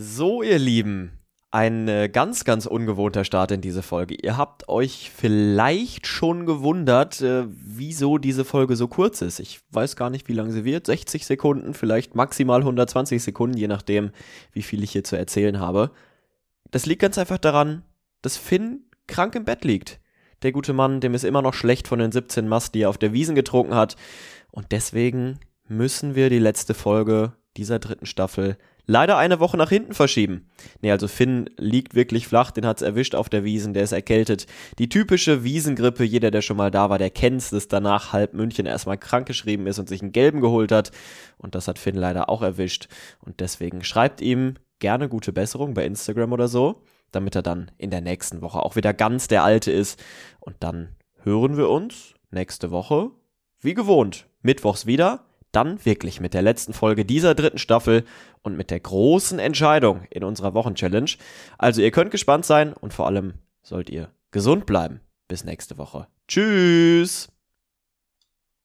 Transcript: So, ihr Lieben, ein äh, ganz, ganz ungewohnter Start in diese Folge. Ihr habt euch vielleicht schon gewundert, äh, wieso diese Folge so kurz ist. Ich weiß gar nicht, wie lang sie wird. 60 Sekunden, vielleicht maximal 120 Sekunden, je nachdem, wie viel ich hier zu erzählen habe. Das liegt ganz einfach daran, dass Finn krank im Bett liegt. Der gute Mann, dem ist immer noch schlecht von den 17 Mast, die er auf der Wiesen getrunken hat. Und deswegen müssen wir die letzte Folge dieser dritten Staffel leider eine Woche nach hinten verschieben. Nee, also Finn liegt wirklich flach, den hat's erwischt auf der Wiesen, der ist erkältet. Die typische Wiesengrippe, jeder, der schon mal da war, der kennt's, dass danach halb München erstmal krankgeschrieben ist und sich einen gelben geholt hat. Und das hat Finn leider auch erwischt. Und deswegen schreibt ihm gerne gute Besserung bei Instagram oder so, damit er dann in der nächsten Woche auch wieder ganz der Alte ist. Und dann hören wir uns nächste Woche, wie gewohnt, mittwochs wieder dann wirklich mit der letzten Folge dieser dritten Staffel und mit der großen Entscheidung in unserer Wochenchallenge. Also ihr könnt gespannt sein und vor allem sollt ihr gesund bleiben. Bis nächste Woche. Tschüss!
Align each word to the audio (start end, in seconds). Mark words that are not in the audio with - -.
So, 0.00 0.44
ihr 0.44 0.60
Lieben, 0.60 1.18
ein 1.50 1.88
äh, 1.88 2.08
ganz, 2.08 2.44
ganz 2.44 2.66
ungewohnter 2.66 3.24
Start 3.24 3.50
in 3.50 3.60
diese 3.60 3.82
Folge. 3.82 4.14
Ihr 4.14 4.36
habt 4.36 4.68
euch 4.68 5.10
vielleicht 5.12 6.06
schon 6.06 6.46
gewundert, 6.46 7.20
äh, 7.20 7.46
wieso 7.48 8.16
diese 8.16 8.44
Folge 8.44 8.76
so 8.76 8.86
kurz 8.86 9.22
ist. 9.22 9.40
Ich 9.40 9.58
weiß 9.72 9.96
gar 9.96 10.08
nicht, 10.08 10.28
wie 10.28 10.34
lang 10.34 10.52
sie 10.52 10.64
wird. 10.64 10.86
60 10.86 11.26
Sekunden, 11.26 11.74
vielleicht 11.74 12.14
maximal 12.14 12.60
120 12.60 13.20
Sekunden, 13.20 13.56
je 13.56 13.66
nachdem, 13.66 14.12
wie 14.52 14.62
viel 14.62 14.84
ich 14.84 14.92
hier 14.92 15.02
zu 15.02 15.16
erzählen 15.18 15.58
habe. 15.58 15.90
Das 16.70 16.86
liegt 16.86 17.02
ganz 17.02 17.18
einfach 17.18 17.38
daran, 17.38 17.82
dass 18.22 18.36
Finn 18.36 18.84
krank 19.08 19.34
im 19.34 19.44
Bett 19.44 19.64
liegt. 19.64 19.98
Der 20.42 20.52
gute 20.52 20.74
Mann, 20.74 21.00
dem 21.00 21.14
ist 21.14 21.24
immer 21.24 21.42
noch 21.42 21.54
schlecht 21.54 21.88
von 21.88 21.98
den 21.98 22.12
17 22.12 22.46
Mast, 22.46 22.76
die 22.76 22.82
er 22.82 22.90
auf 22.90 22.98
der 22.98 23.12
Wiesen 23.12 23.34
getrunken 23.34 23.74
hat. 23.74 23.96
Und 24.52 24.70
deswegen 24.70 25.40
müssen 25.66 26.14
wir 26.14 26.30
die 26.30 26.38
letzte 26.38 26.74
Folge 26.74 27.32
dieser 27.56 27.78
dritten 27.78 28.06
Staffel 28.06 28.56
leider 28.88 29.18
eine 29.18 29.38
Woche 29.38 29.56
nach 29.56 29.68
hinten 29.68 29.92
verschieben. 29.92 30.48
Nee, 30.80 30.90
also 30.90 31.06
Finn 31.06 31.50
liegt 31.58 31.94
wirklich 31.94 32.26
flach, 32.26 32.50
den 32.50 32.66
hat's 32.66 32.82
erwischt 32.82 33.14
auf 33.14 33.28
der 33.28 33.44
Wiesen, 33.44 33.74
der 33.74 33.84
ist 33.84 33.92
erkältet. 33.92 34.46
Die 34.78 34.88
typische 34.88 35.44
Wiesengrippe, 35.44 36.02
jeder, 36.04 36.30
der 36.30 36.42
schon 36.42 36.56
mal 36.56 36.70
da 36.70 36.90
war, 36.90 36.98
der 36.98 37.10
kennt's, 37.10 37.50
dass 37.50 37.68
danach 37.68 38.12
halb 38.12 38.34
München 38.34 38.66
erstmal 38.66 38.98
krankgeschrieben 38.98 39.66
ist 39.66 39.78
und 39.78 39.88
sich 39.88 40.02
einen 40.02 40.12
gelben 40.12 40.40
geholt 40.40 40.72
hat. 40.72 40.90
Und 41.36 41.54
das 41.54 41.68
hat 41.68 41.78
Finn 41.78 41.96
leider 41.96 42.28
auch 42.28 42.42
erwischt. 42.42 42.88
Und 43.20 43.40
deswegen 43.40 43.84
schreibt 43.84 44.20
ihm 44.20 44.54
gerne 44.78 45.08
gute 45.08 45.32
Besserung 45.32 45.74
bei 45.74 45.84
Instagram 45.84 46.32
oder 46.32 46.48
so, 46.48 46.82
damit 47.12 47.36
er 47.36 47.42
dann 47.42 47.70
in 47.76 47.90
der 47.90 48.00
nächsten 48.00 48.40
Woche 48.40 48.62
auch 48.62 48.74
wieder 48.74 48.94
ganz 48.94 49.28
der 49.28 49.44
Alte 49.44 49.70
ist. 49.70 50.02
Und 50.40 50.56
dann 50.60 50.96
hören 51.22 51.58
wir 51.58 51.68
uns 51.68 52.14
nächste 52.30 52.70
Woche, 52.70 53.10
wie 53.60 53.74
gewohnt, 53.74 54.28
mittwochs 54.40 54.86
wieder 54.86 55.27
dann 55.52 55.84
wirklich 55.84 56.20
mit 56.20 56.34
der 56.34 56.42
letzten 56.42 56.72
Folge 56.72 57.04
dieser 57.04 57.34
dritten 57.34 57.58
Staffel 57.58 58.04
und 58.42 58.56
mit 58.56 58.70
der 58.70 58.80
großen 58.80 59.38
Entscheidung 59.38 60.02
in 60.10 60.24
unserer 60.24 60.54
Wochenchallenge. 60.54 61.16
Also 61.56 61.80
ihr 61.80 61.90
könnt 61.90 62.10
gespannt 62.10 62.44
sein 62.44 62.72
und 62.72 62.92
vor 62.92 63.06
allem 63.06 63.34
sollt 63.62 63.90
ihr 63.90 64.10
gesund 64.30 64.66
bleiben. 64.66 65.00
Bis 65.28 65.44
nächste 65.44 65.78
Woche. 65.78 66.06
Tschüss! 66.26 67.28